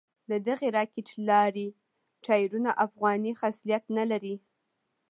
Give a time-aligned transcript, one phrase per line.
[0.31, 1.67] ددغې راکېټ لارۍ
[2.25, 4.35] ټایرونه افغاني خصلت نه لري.